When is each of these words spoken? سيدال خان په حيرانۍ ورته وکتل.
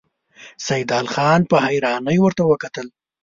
سيدال 0.67 1.05
خان 1.13 1.41
په 1.51 1.55
حيرانۍ 1.65 2.17
ورته 2.21 2.43
وکتل. 2.51 2.87